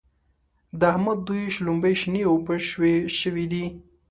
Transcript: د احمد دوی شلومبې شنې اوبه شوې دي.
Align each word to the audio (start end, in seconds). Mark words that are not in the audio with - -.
د 0.79 0.81
احمد 0.93 1.19
دوی 1.27 1.43
شلومبې 1.55 1.93
شنې 2.01 2.21
اوبه 2.29 2.55
شوې 3.21 3.45
دي. 3.51 3.65